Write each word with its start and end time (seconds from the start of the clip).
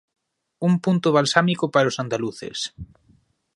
Un 0.67 0.73
punto 0.85 1.13
balsámico 1.17 1.65
para 1.73 1.89
os 1.91 1.99
andaluces. 2.03 2.59